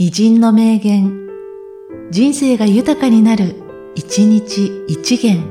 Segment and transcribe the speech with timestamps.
[0.00, 1.26] 偉人の名言、
[2.12, 3.56] 人生が豊かになる、
[3.96, 5.42] 一日一元。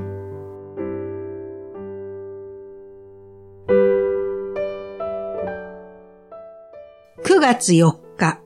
[7.26, 8.40] 9月4日、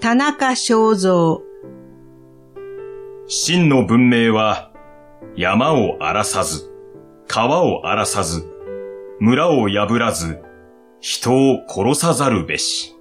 [0.00, 1.42] 田中正造。
[3.26, 4.72] 真の文明は、
[5.36, 6.72] 山を荒らさず、
[7.26, 8.46] 川を荒らさず、
[9.20, 10.40] 村を破らず、
[11.00, 12.97] 人を殺さざるべし。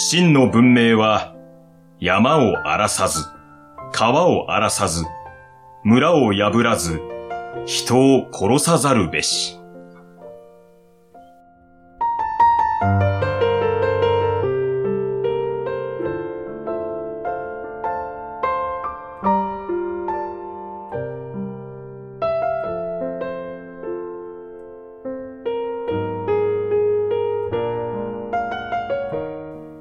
[0.00, 1.34] 真の文明は、
[1.98, 3.24] 山を荒らさず、
[3.92, 5.04] 川を荒らさず、
[5.82, 7.00] 村を破らず、
[7.66, 9.58] 人を殺さざるべし。